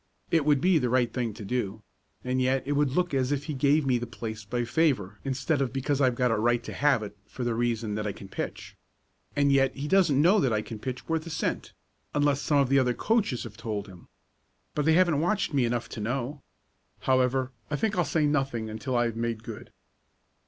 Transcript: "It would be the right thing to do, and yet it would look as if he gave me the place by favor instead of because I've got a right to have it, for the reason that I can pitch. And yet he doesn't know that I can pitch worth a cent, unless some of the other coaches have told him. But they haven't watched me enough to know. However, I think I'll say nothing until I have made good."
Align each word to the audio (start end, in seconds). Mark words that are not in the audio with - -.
"It 0.31 0.45
would 0.45 0.61
be 0.61 0.79
the 0.79 0.89
right 0.89 1.13
thing 1.13 1.31
to 1.35 1.45
do, 1.45 1.83
and 2.23 2.41
yet 2.41 2.63
it 2.65 2.71
would 2.71 2.89
look 2.89 3.13
as 3.13 3.31
if 3.31 3.43
he 3.43 3.53
gave 3.53 3.85
me 3.85 3.99
the 3.99 4.07
place 4.07 4.43
by 4.43 4.63
favor 4.65 5.19
instead 5.23 5.61
of 5.61 5.71
because 5.71 6.01
I've 6.01 6.15
got 6.15 6.31
a 6.31 6.37
right 6.39 6.63
to 6.63 6.73
have 6.73 7.03
it, 7.03 7.15
for 7.27 7.43
the 7.43 7.53
reason 7.53 7.93
that 7.93 8.07
I 8.07 8.11
can 8.11 8.27
pitch. 8.27 8.75
And 9.35 9.51
yet 9.51 9.75
he 9.75 9.87
doesn't 9.87 10.19
know 10.19 10.39
that 10.39 10.51
I 10.51 10.63
can 10.63 10.79
pitch 10.79 11.07
worth 11.07 11.27
a 11.27 11.29
cent, 11.29 11.73
unless 12.15 12.41
some 12.41 12.57
of 12.57 12.69
the 12.69 12.79
other 12.79 12.95
coaches 12.95 13.43
have 13.43 13.57
told 13.57 13.85
him. 13.85 14.07
But 14.73 14.85
they 14.85 14.93
haven't 14.93 15.21
watched 15.21 15.53
me 15.53 15.65
enough 15.65 15.87
to 15.89 16.01
know. 16.01 16.41
However, 17.01 17.51
I 17.69 17.75
think 17.75 17.95
I'll 17.95 18.03
say 18.03 18.25
nothing 18.25 18.71
until 18.71 18.97
I 18.97 19.05
have 19.05 19.15
made 19.15 19.43
good." 19.43 19.71